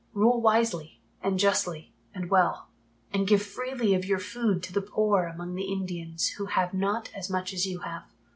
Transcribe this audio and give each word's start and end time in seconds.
Rule 0.15 0.41
wisely 0.41 0.99
and 1.21 1.37
justly 1.37 1.93
and 2.11 2.31
well, 2.31 2.69
and 3.13 3.27
give 3.27 3.43
freely 3.43 3.93
of 3.93 4.03
your 4.03 4.17
food 4.17 4.63
to 4.63 4.73
the 4.73 4.81
poor 4.81 5.25
among 5.25 5.53
the 5.53 5.71
Indians 5.71 6.27
who 6.39 6.47
have 6.47 6.73
not 6.73 7.11
as 7.13 7.29
much 7.29 7.53
as 7.53 7.67
you 7.67 7.81
have. 7.81 8.05